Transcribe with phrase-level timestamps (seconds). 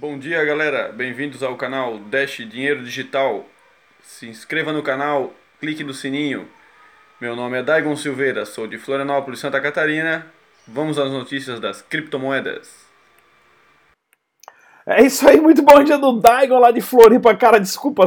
[0.00, 3.44] Bom dia galera, bem-vindos ao canal Dash Dinheiro Digital.
[4.00, 6.48] Se inscreva no canal, clique no sininho.
[7.20, 10.24] Meu nome é Daigon Silveira, sou de Florianópolis, Santa Catarina.
[10.68, 12.86] Vamos às notícias das criptomoedas.
[14.86, 17.34] É isso aí, muito bom dia do Daigon lá de Floripa.
[17.36, 18.04] Cara, desculpa,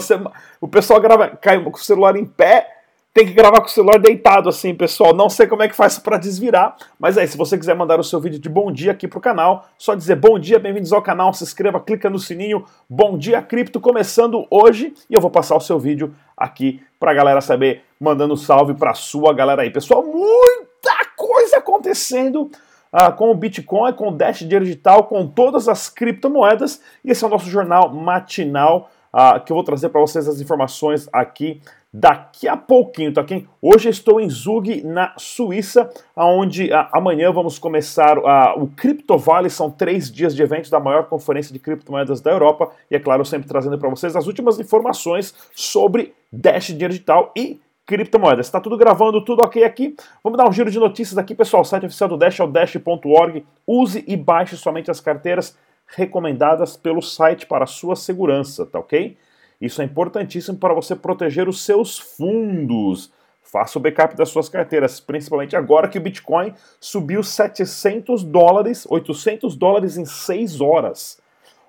[0.61, 2.80] o pessoal grava, cai com o celular em pé
[3.14, 5.14] tem que gravar com o celular deitado assim, pessoal.
[5.14, 8.04] Não sei como é que faz para desvirar, mas aí, se você quiser mandar o
[8.04, 11.33] seu vídeo de bom dia aqui pro canal, só dizer bom dia, bem-vindos ao canal,
[11.33, 12.66] se inscreva, clica no sininho.
[12.89, 17.42] Bom dia, cripto começando hoje e eu vou passar o seu vídeo aqui pra galera
[17.42, 19.69] saber, mandando salve pra sua galera aí.
[19.69, 22.50] Pessoal, muita coisa acontecendo.
[22.93, 26.82] Uh, com o Bitcoin, com o Dash Digital, com todas as criptomoedas.
[27.05, 30.39] E esse é o nosso jornal matinal uh, que eu vou trazer para vocês as
[30.39, 31.61] informações aqui
[31.93, 33.45] daqui a pouquinho, tá ok?
[33.61, 39.50] Hoje estou em Zug, na Suíça, onde uh, amanhã vamos começar uh, o Crypto Valley,
[39.50, 43.25] são três dias de eventos da maior conferência de criptomoedas da Europa, e é claro,
[43.25, 48.45] sempre trazendo para vocês as últimas informações sobre Dash Dinheiro Digital e criptomoedas.
[48.45, 49.94] Está tudo gravando, tudo ok aqui.
[50.23, 51.61] Vamos dar um giro de notícias aqui, pessoal.
[51.61, 53.45] O site oficial do Dash é o dash.org.
[53.67, 55.57] Use e baixe somente as carteiras
[55.95, 59.17] recomendadas pelo site para sua segurança, tá ok?
[59.59, 63.11] Isso é importantíssimo para você proteger os seus fundos.
[63.44, 69.56] Faça o backup das suas carteiras, principalmente agora que o Bitcoin subiu 700 dólares, 800
[69.56, 71.22] dólares em 6 horas.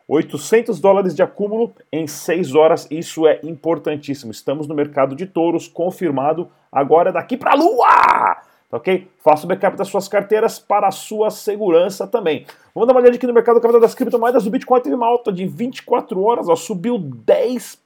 [0.08, 4.30] 800 dólares de acúmulo em 6 horas, isso é importantíssimo.
[4.30, 8.51] Estamos no mercado de touros, confirmado, agora é daqui para a lua!
[8.72, 9.08] Ok?
[9.18, 12.46] Faça o backup das suas carteiras para a sua segurança também.
[12.74, 14.46] Vamos dar uma olhada aqui no mercado das criptomoedas.
[14.46, 17.82] O Bitcoin teve uma alta de 24 horas, ó, subiu 10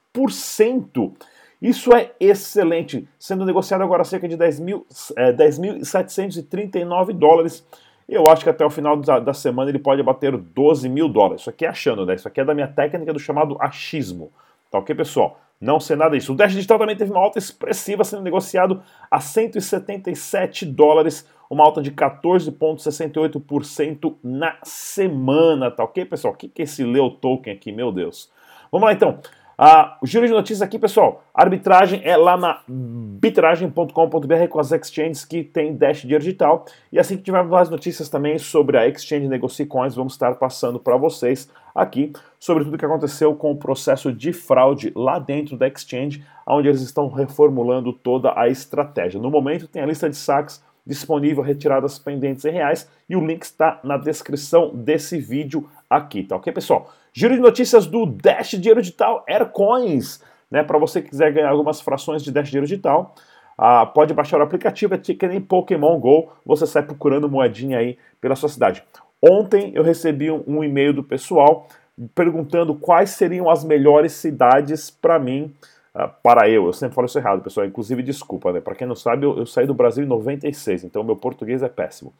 [1.61, 7.63] isso é excelente, sendo negociado agora cerca de 10.739 é, dólares.
[8.07, 11.41] Eu acho que até o final da, da, semana ele pode bater 12 mil dólares.
[11.41, 12.15] Isso aqui é achando, né?
[12.15, 14.31] Isso aqui é da minha técnica do chamado achismo.
[14.71, 15.39] Tá ok, pessoal?
[15.59, 16.33] Não sei nada disso.
[16.33, 21.81] O Dash Digital também teve uma alta expressiva, sendo negociado a 177 dólares, uma alta
[21.81, 26.35] de 14,68% na semana, tá ok, pessoal?
[26.35, 28.31] O que, que é esse Leo Token aqui, meu Deus?
[28.71, 29.19] Vamos lá então.
[29.59, 31.23] Ah, giro de notícias aqui, pessoal.
[31.33, 36.65] Arbitragem é lá na bitragem.com.br com as exchanges que tem Dash Dinheiro Digital.
[36.91, 40.79] E assim que tiver mais notícias também sobre a exchange Negocie Coins, vamos estar passando
[40.79, 45.57] para vocês aqui sobre tudo o que aconteceu com o processo de fraude lá dentro
[45.57, 49.19] da exchange, onde eles estão reformulando toda a estratégia.
[49.19, 53.41] No momento tem a lista de saques disponível, retiradas pendentes em reais, e o link
[53.41, 56.91] está na descrição desse vídeo aqui, tá ok, pessoal?
[57.17, 60.61] Giro de notícias do Dash Dinheiro Digital Aircoins, né?
[60.61, 63.15] Para você que quiser ganhar algumas frações de Dash Dinheiro Digital,
[63.57, 67.97] ah, pode baixar o aplicativo, é que nem Pokémon GO, você sai procurando moedinha aí
[68.21, 68.83] pela sua cidade.
[69.19, 71.67] Ontem eu recebi um, e-mail do pessoal
[72.13, 75.51] perguntando quais seriam as melhores cidades para mim
[75.95, 78.61] ah, para eu, eu sempre falo isso errado, pessoal, inclusive desculpa, né?
[78.61, 81.67] Para quem não sabe, eu, eu, saí do Brasil em 96, então meu português é
[81.67, 82.13] péssimo.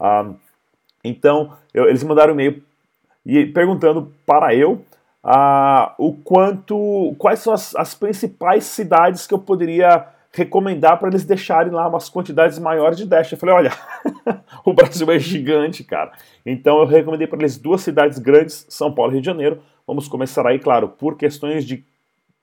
[0.00, 0.30] Ah,
[1.04, 2.62] então, eu, eles mandaram um e-mail
[3.24, 4.84] e perguntando para eu
[5.22, 11.24] ah, o quanto, quais são as, as principais cidades que eu poderia recomendar para eles
[11.24, 13.32] deixarem lá umas quantidades maiores de Dash.
[13.32, 13.72] Eu falei, olha,
[14.64, 16.12] o Brasil é gigante, cara.
[16.44, 19.62] Então eu recomendei para eles duas cidades grandes, São Paulo e Rio de Janeiro.
[19.86, 21.84] Vamos começar aí, claro, por questões de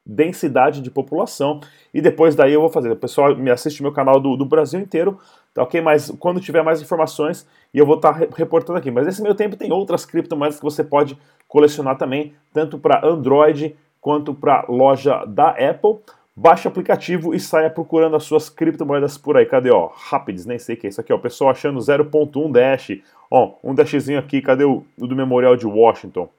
[0.05, 1.59] densidade de população.
[1.93, 2.91] E depois daí eu vou fazer.
[2.91, 5.17] O pessoal me assiste meu canal do, do Brasil inteiro,
[5.53, 5.81] tá ok?
[5.81, 8.91] Mas quando tiver mais informações, eu vou estar tá reportando aqui.
[8.91, 11.17] Mas nesse meio tempo tem outras criptomoedas que você pode
[11.47, 15.97] colecionar também, tanto para Android quanto para loja da Apple.
[16.37, 19.45] Baixe o aplicativo e saia procurando as suas criptomoedas por aí.
[19.45, 19.89] Cadê, ó?
[19.95, 21.16] Rapids, nem sei o que é isso aqui, ó.
[21.16, 23.01] O pessoal achando 0.1 Dash.
[23.31, 26.29] Ó, um Dashzinho aqui, cadê o, o do Memorial de Washington?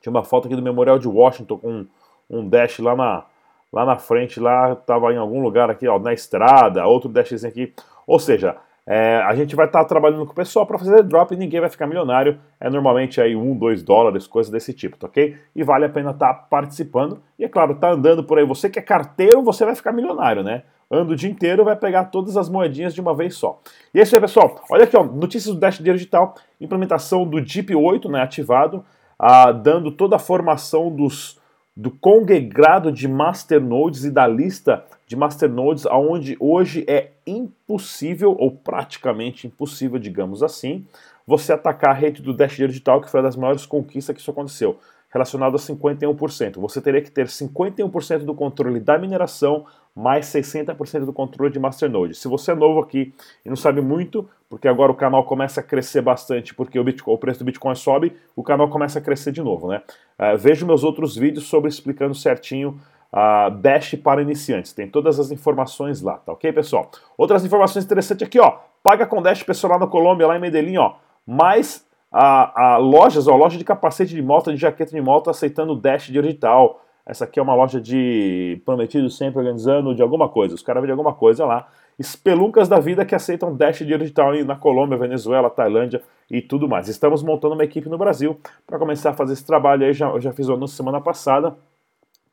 [0.00, 1.86] Tinha uma foto aqui do Memorial de Washington com
[2.28, 3.24] um dash lá na,
[3.72, 7.72] lá na frente, lá estava em algum lugar aqui, ó, na estrada, outro dashzinho aqui.
[8.06, 8.56] Ou seja,
[8.86, 11.60] é, a gente vai estar tá trabalhando com o pessoal para fazer drop e ninguém
[11.60, 12.38] vai ficar milionário.
[12.60, 15.36] É normalmente aí um, dois dólares, coisas desse tipo, tá ok?
[15.54, 17.20] E vale a pena estar tá participando.
[17.36, 18.46] E é claro, tá andando por aí.
[18.46, 20.62] Você que é carteiro, você vai ficar milionário, né?
[20.88, 23.60] Anda o dia inteiro, vai pegar todas as moedinhas de uma vez só.
[23.92, 24.62] E é isso aí, pessoal.
[24.70, 28.84] Olha aqui, ó, notícias do Dash Digital, implementação do DIP 8, né, ativado,
[29.18, 31.40] ah, dando toda a formação dos
[31.76, 39.46] do congregado de masternodes e da lista de masternodes, aonde hoje é impossível ou praticamente
[39.46, 40.86] impossível, digamos assim,
[41.26, 44.30] você atacar a rede do Dash Digital, que foi uma das maiores conquistas que isso
[44.30, 44.78] aconteceu,
[45.10, 46.58] relacionado a 51%.
[46.60, 52.14] Você teria que ter 51% do controle da mineração mais 60% do controle de masternode.
[52.14, 53.12] Se você é novo aqui
[53.44, 57.14] e não sabe muito, porque agora o canal começa a crescer bastante, porque o, Bitcoin,
[57.14, 59.82] o preço do Bitcoin sobe, o canal começa a crescer de novo, né?
[60.18, 62.80] Uh, meus outros vídeos sobre explicando certinho
[63.12, 64.72] a uh, Dash para iniciantes.
[64.72, 66.90] Tem todas as informações lá, tá ok, pessoal?
[67.16, 68.58] Outras informações interessantes aqui, ó.
[68.82, 70.94] Paga com Dash pessoal lá na Colômbia, lá em Medellín, ó.
[71.26, 75.74] Mais a, a lojas, ó, loja de capacete de moto, de jaqueta de moto, aceitando
[75.74, 76.82] Dash digital.
[77.04, 80.54] Essa aqui é uma loja de prometido sempre organizando de alguma coisa.
[80.54, 84.98] Os caras vendem alguma coisa lá espeluncas da vida que aceitam Dash digital na Colômbia,
[84.98, 86.88] Venezuela, Tailândia e tudo mais.
[86.88, 89.92] Estamos montando uma equipe no Brasil para começar a fazer esse trabalho aí.
[89.92, 91.54] Já, eu já fiz o anúncio semana passada,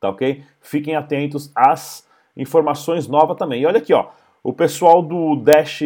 [0.00, 0.42] tá ok?
[0.60, 2.06] Fiquem atentos às
[2.36, 3.62] informações novas também.
[3.62, 4.08] E olha aqui, ó,
[4.42, 5.82] o pessoal do Dash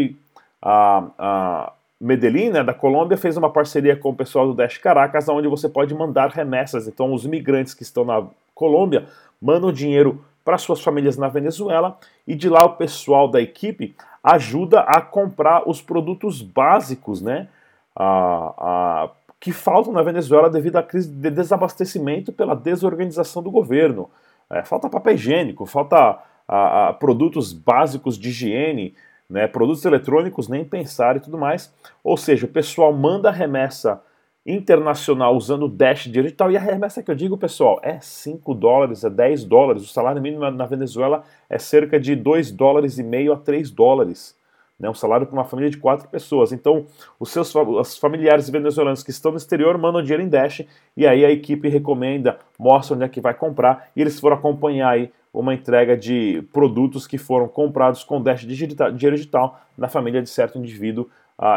[0.60, 5.48] a, Medellín, né, da Colômbia, fez uma parceria com o pessoal do Dash Caracas, onde
[5.48, 6.86] você pode mandar remessas.
[6.86, 8.24] Então, os imigrantes que estão na
[8.54, 9.06] Colômbia
[9.40, 14.80] mandam dinheiro para suas famílias na Venezuela e de lá o pessoal da equipe ajuda
[14.80, 17.48] a comprar os produtos básicos, né?
[17.94, 24.08] A, a, que faltam na Venezuela devido à crise de desabastecimento pela desorganização do governo.
[24.48, 26.18] É, falta papel higiênico, falta
[26.48, 28.94] a, produtos básicos de higiene,
[29.28, 31.70] né, produtos eletrônicos, nem pensar e tudo mais.
[32.02, 34.00] Ou seja, o pessoal manda remessa
[34.48, 36.50] internacional usando Dash digital.
[36.50, 39.82] E a remessa que eu digo, pessoal, é 5 dólares, é 10 dólares.
[39.82, 44.36] O salário mínimo na Venezuela é cerca de 2 dólares e meio a 3 dólares.
[44.80, 46.52] Né, um salário para uma família de quatro pessoas.
[46.52, 46.86] Então,
[47.18, 50.64] os seus os familiares venezuelanos que estão no exterior mandam dinheiro em Dash
[50.96, 54.90] e aí a equipe recomenda, mostra onde é que vai comprar e eles foram acompanhar
[54.90, 60.22] aí uma entrega de produtos que foram comprados com Dash digital, dinheiro digital na família
[60.22, 61.08] de certo indivíduo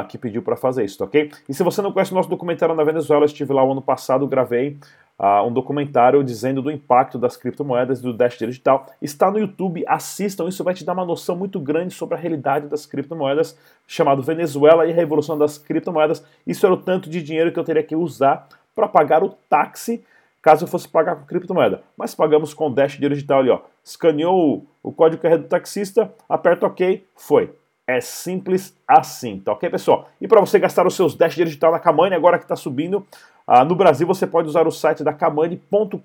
[0.07, 1.31] que pediu para fazer isso, tá ok?
[1.49, 3.81] E se você não conhece o nosso documentário na Venezuela, eu estive lá o ano
[3.81, 4.77] passado, gravei
[5.45, 8.87] um documentário dizendo do impacto das criptomoedas e do Dash Digital.
[9.01, 12.67] Está no YouTube, assistam, isso vai te dar uma noção muito grande sobre a realidade
[12.67, 16.25] das criptomoedas, chamado Venezuela e a Revolução das Criptomoedas.
[16.45, 20.03] Isso era o tanto de dinheiro que eu teria que usar para pagar o táxi
[20.41, 21.83] caso eu fosse pagar com criptomoeda.
[21.95, 23.61] Mas pagamos com Dash Digital ali, ó.
[23.83, 27.53] Escaneou o código QR do taxista, aperta OK, foi.
[27.91, 30.07] É simples assim, tá ok, pessoal?
[30.21, 33.05] E para você gastar os seus Dash digital na Kamani, agora que está subindo,
[33.45, 35.99] uh, no Brasil você pode usar o site da kamani.com.br,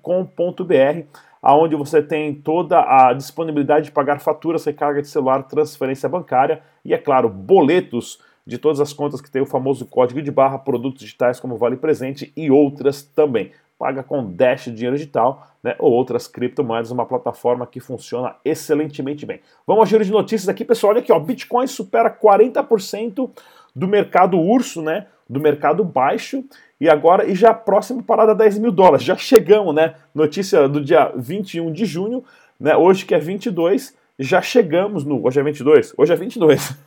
[1.41, 6.93] aonde você tem toda a disponibilidade de pagar faturas, recarga de celular, transferência bancária e,
[6.93, 11.01] é claro, boletos de todas as contas que tem o famoso código de barra, produtos
[11.01, 16.27] digitais como Vale Presente e outras também paga com Dash dinheiro digital né, ou outras
[16.27, 19.39] criptomoedas, uma plataforma que funciona excelentemente bem.
[19.65, 20.91] Vamos ao giro de notícias aqui, pessoal.
[20.91, 23.29] Olha aqui, ó, Bitcoin supera 40%
[23.75, 25.07] do mercado urso, né?
[25.29, 26.43] Do mercado baixo,
[26.79, 29.05] e agora, e já próximo parada 10 mil dólares.
[29.05, 29.95] Já chegamos, né?
[30.15, 32.23] Notícia do dia 21 de junho,
[32.59, 32.75] né?
[32.77, 35.25] Hoje que é 22, já chegamos no.
[35.25, 35.93] Hoje é 22?
[35.97, 36.77] Hoje é 22.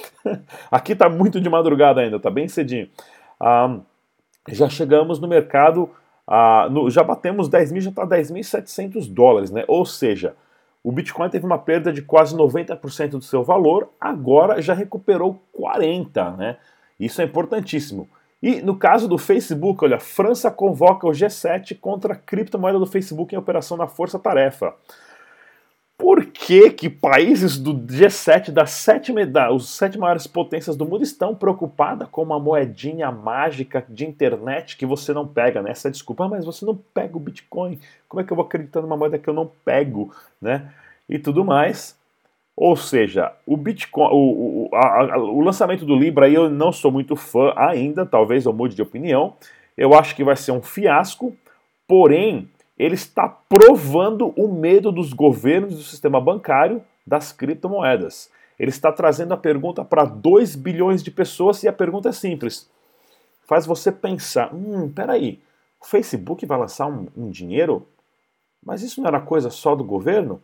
[0.70, 2.88] aqui tá muito de madrugada ainda, tá bem cedinho.
[3.40, 3.78] Ah,
[4.48, 5.90] já chegamos no mercado
[6.32, 9.64] ah, no, já batemos 10 mil, já está 10.700 dólares, né?
[9.66, 10.36] Ou seja,
[10.84, 16.36] o Bitcoin teve uma perda de quase 90% do seu valor, agora já recuperou 40%,
[16.36, 16.56] né?
[17.00, 18.08] Isso é importantíssimo.
[18.40, 23.34] E no caso do Facebook, olha, França convoca o G7 contra a criptomoeda do Facebook
[23.34, 24.72] em operação na Força Tarefa
[26.00, 31.02] por que, que países do G7, das sete, da, os sete maiores potências do mundo,
[31.02, 35.72] estão preocupadas com uma moedinha mágica de internet que você não pega, né?
[35.72, 37.78] Essa desculpa, ah, mas você não pega o Bitcoin,
[38.08, 40.72] como é que eu vou acreditar numa moeda que eu não pego, né?
[41.06, 41.94] E tudo mais.
[42.56, 47.14] Ou seja, o Bitcoin, o, o, a, o lançamento do Libra eu não sou muito
[47.14, 49.34] fã ainda, talvez eu mude de opinião.
[49.76, 51.36] Eu acho que vai ser um fiasco,
[51.86, 52.48] porém
[52.80, 58.30] ele está provando o medo dos governos do sistema bancário das criptomoedas.
[58.58, 62.70] Ele está trazendo a pergunta para 2 bilhões de pessoas e a pergunta é simples.
[63.46, 65.42] Faz você pensar: hum, peraí,
[65.78, 67.86] o Facebook vai lançar um, um dinheiro?
[68.64, 70.40] Mas isso não era coisa só do governo?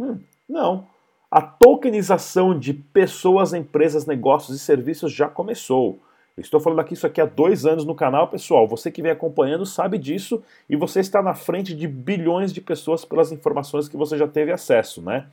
[0.00, 0.86] Hum, não.
[1.30, 5.98] A tokenização de pessoas, empresas, negócios e serviços já começou.
[6.36, 8.66] Estou falando aqui isso aqui há dois anos no canal, pessoal.
[8.66, 13.04] Você que vem acompanhando sabe disso e você está na frente de bilhões de pessoas
[13.04, 15.26] pelas informações que você já teve acesso, né?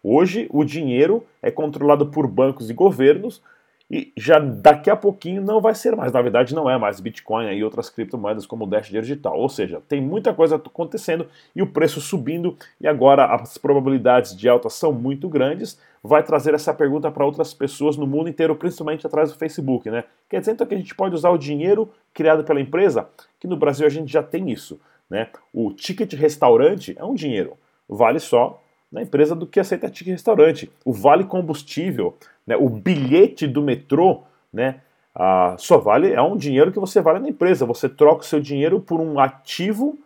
[0.00, 3.42] Hoje o dinheiro é controlado por bancos e governos
[3.90, 6.12] e já daqui a pouquinho não vai ser mais.
[6.12, 9.38] Na verdade, não é mais Bitcoin e outras criptomoedas como o Dash Digital.
[9.38, 14.48] Ou seja, tem muita coisa acontecendo e o preço subindo, e agora as probabilidades de
[14.48, 15.78] alta são muito grandes.
[16.02, 19.90] Vai trazer essa pergunta para outras pessoas no mundo inteiro, principalmente através do Facebook.
[19.90, 20.04] Né?
[20.28, 23.08] Quer dizer então que a gente pode usar o dinheiro criado pela empresa?
[23.38, 24.80] Que no Brasil a gente já tem isso.
[25.08, 25.28] Né?
[25.52, 27.54] O ticket restaurante é um dinheiro,
[27.88, 28.60] vale só
[28.94, 30.70] na empresa do que aceita ticket restaurante.
[30.84, 34.22] O vale combustível, né, o bilhete do metrô,
[34.52, 34.80] né?
[35.14, 37.64] Ah, só vale, é um dinheiro que você vale na empresa.
[37.66, 39.96] Você troca o seu dinheiro por um ativo,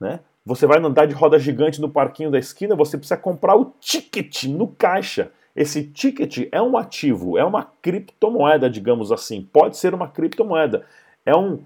[0.00, 0.20] né?
[0.44, 4.44] Você vai andar de roda gigante no parquinho da esquina, você precisa comprar o ticket
[4.44, 5.30] no caixa.
[5.54, 9.42] Esse ticket é um ativo, é uma criptomoeda, digamos assim.
[9.42, 10.86] Pode ser uma criptomoeda.
[11.26, 11.60] É um,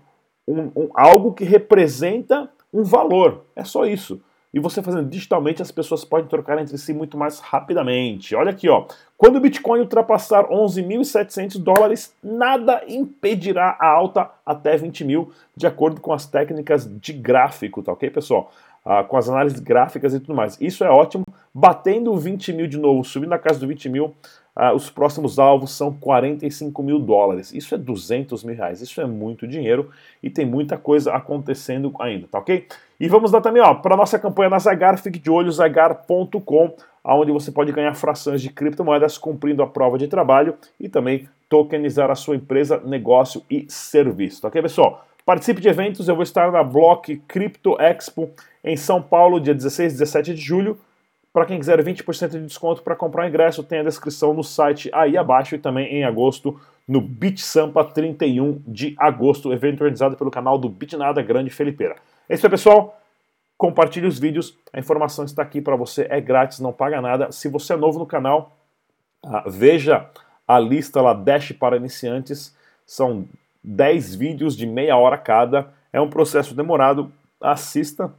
[0.49, 3.45] um, um algo que representa um valor.
[3.55, 4.21] É só isso.
[4.53, 8.35] E você fazendo digitalmente, as pessoas podem trocar entre si muito mais rapidamente.
[8.35, 8.87] Olha aqui, ó.
[9.17, 16.01] Quando o Bitcoin ultrapassar 11.700 dólares, nada impedirá a alta até 20 mil, de acordo
[16.01, 18.53] com as técnicas de gráfico, tá ok, pessoal?
[18.85, 20.61] Ah, com as análises gráficas e tudo mais.
[20.61, 21.25] Isso é ótimo.
[21.55, 24.15] Batendo 20 mil de novo, subindo na casa do 20 mil,
[24.55, 27.55] ah, os próximos alvos são 45 mil dólares.
[27.55, 28.81] Isso é 200 mil reais.
[28.81, 29.91] Isso é muito dinheiro
[30.23, 32.67] e tem muita coisa acontecendo ainda, tá ok?
[33.01, 36.75] E vamos lá também, para nossa campanha na Zagar, fique de olho, zagar.com,
[37.05, 42.11] onde você pode ganhar frações de criptomoedas cumprindo a prova de trabalho e também tokenizar
[42.11, 45.05] a sua empresa, negócio e serviço, tá ok, pessoal?
[45.25, 48.31] Participe de eventos, eu vou estar na Block Crypto Expo
[48.65, 50.79] em São Paulo, dia 16 e 17 de julho.
[51.33, 54.91] Para quem quiser 20% de desconto para comprar o ingresso, tem a descrição no site
[54.93, 60.31] aí abaixo e também em agosto no Beat Sampa 31 de agosto, evento organizado pelo
[60.31, 61.97] canal do Bitnada Grande Felipeira.
[62.29, 62.99] É isso aí, pessoal.
[63.57, 67.31] Compartilhe os vídeos, a informação está aqui para você, é grátis, não paga nada.
[67.31, 68.57] Se você é novo no canal,
[69.25, 70.11] ah, veja
[70.47, 72.57] a lista lá Dash para iniciantes.
[72.85, 73.25] São
[73.63, 75.73] 10 vídeos de meia hora cada.
[75.93, 78.13] É um processo demorado, assista,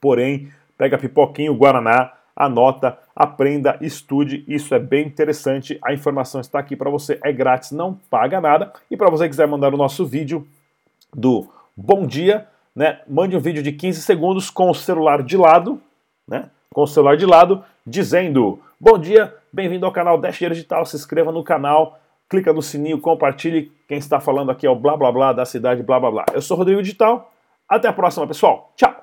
[0.00, 5.78] porém, pega pipoquinho, guaraná, anota, aprenda, estude, isso é bem interessante.
[5.84, 8.72] A informação está aqui para você, é grátis, não paga nada.
[8.90, 10.46] E para você que quiser mandar o nosso vídeo
[11.14, 11.46] do
[11.76, 15.80] Bom Dia, né, mande um vídeo de 15 segundos com o celular de lado,
[16.26, 20.96] né, com o celular de lado, dizendo: Bom dia, bem-vindo ao canal Dash Digital, se
[20.96, 21.98] inscreva no canal,
[22.28, 23.72] clica no sininho, compartilhe.
[23.90, 26.24] Quem está falando aqui é o blá blá blá da cidade blá blá blá.
[26.32, 27.28] Eu sou Rodrigo Digital.
[27.68, 28.72] Até a próxima, pessoal.
[28.76, 28.99] Tchau!